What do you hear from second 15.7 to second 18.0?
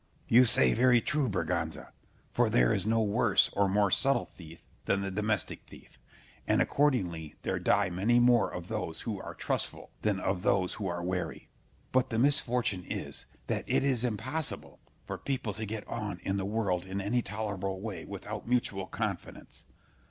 on in the world in any tolerable